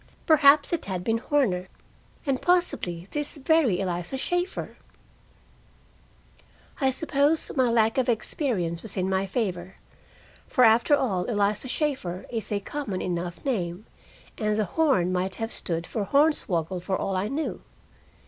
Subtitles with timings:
[0.25, 1.67] Perhaps it had been Horner,
[2.25, 4.77] and possibly this very Eliza Shaeffer
[6.79, 9.75] I suppose my lack of experience was in my favor,
[10.47, 13.85] for, after all, Eliza Shaeffer is a common enough name,
[14.39, 17.61] and the "Horn" might have stood for "hornswoggle," for all I knew.